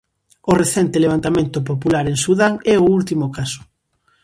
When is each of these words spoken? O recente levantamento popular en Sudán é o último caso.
O 0.51 0.53
recente 0.61 1.03
levantamento 1.05 1.59
popular 1.69 2.05
en 2.11 2.17
Sudán 2.25 2.53
é 2.73 2.75
o 2.79 2.89
último 2.97 3.25
caso. 3.37 3.61